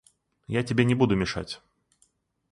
[0.47, 1.61] Я тебе не буду мешать.